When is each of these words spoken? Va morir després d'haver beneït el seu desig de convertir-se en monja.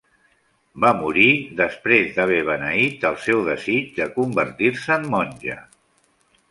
Va 0.85 0.89
morir 1.01 1.27
després 1.59 2.09
d'haver 2.15 2.39
beneït 2.49 3.07
el 3.11 3.21
seu 3.27 3.45
desig 3.51 3.93
de 4.01 4.11
convertir-se 4.19 5.01
en 5.01 5.09
monja. 5.17 5.63